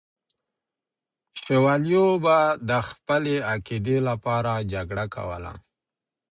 [1.41, 2.37] شوالیو به
[2.69, 5.53] د خپلې عقیدې لپاره جګړه کوله.